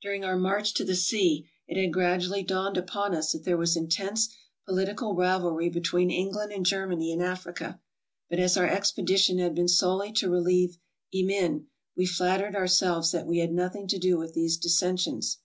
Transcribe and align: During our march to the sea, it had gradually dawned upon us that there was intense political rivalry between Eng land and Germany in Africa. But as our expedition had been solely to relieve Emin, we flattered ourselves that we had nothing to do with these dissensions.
During 0.00 0.24
our 0.24 0.36
march 0.36 0.72
to 0.74 0.84
the 0.84 0.94
sea, 0.94 1.48
it 1.66 1.76
had 1.76 1.92
gradually 1.92 2.44
dawned 2.44 2.76
upon 2.76 3.12
us 3.12 3.32
that 3.32 3.42
there 3.44 3.56
was 3.56 3.74
intense 3.76 4.28
political 4.66 5.16
rivalry 5.16 5.68
between 5.68 6.12
Eng 6.12 6.32
land 6.34 6.52
and 6.52 6.64
Germany 6.64 7.10
in 7.10 7.20
Africa. 7.20 7.80
But 8.30 8.38
as 8.38 8.56
our 8.56 8.68
expedition 8.68 9.38
had 9.40 9.56
been 9.56 9.66
solely 9.66 10.12
to 10.12 10.30
relieve 10.30 10.78
Emin, 11.12 11.66
we 11.96 12.06
flattered 12.06 12.54
ourselves 12.54 13.10
that 13.10 13.26
we 13.26 13.38
had 13.38 13.50
nothing 13.50 13.88
to 13.88 13.98
do 13.98 14.16
with 14.16 14.32
these 14.32 14.56
dissensions. 14.56 15.38